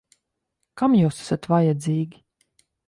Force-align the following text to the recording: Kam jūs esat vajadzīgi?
Kam 0.81 0.97
jūs 1.01 1.21
esat 1.27 1.49
vajadzīgi? 1.55 2.25